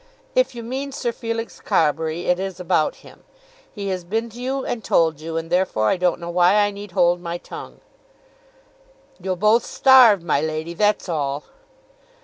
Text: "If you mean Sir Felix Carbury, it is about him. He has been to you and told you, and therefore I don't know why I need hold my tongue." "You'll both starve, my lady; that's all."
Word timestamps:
"If 0.33 0.55
you 0.55 0.63
mean 0.63 0.91
Sir 0.91 1.11
Felix 1.11 1.59
Carbury, 1.61 2.25
it 2.25 2.39
is 2.39 2.59
about 2.59 2.95
him. 3.05 3.23
He 3.71 3.89
has 3.89 4.03
been 4.03 4.31
to 4.31 4.41
you 4.41 4.65
and 4.65 4.83
told 4.83 5.21
you, 5.21 5.37
and 5.37 5.51
therefore 5.51 5.89
I 5.89 5.97
don't 5.97 6.19
know 6.19 6.31
why 6.31 6.55
I 6.55 6.71
need 6.71 6.93
hold 6.93 7.21
my 7.21 7.37
tongue." 7.37 7.81
"You'll 9.21 9.35
both 9.35 9.63
starve, 9.63 10.23
my 10.23 10.41
lady; 10.41 10.73
that's 10.73 11.07
all." 11.07 11.43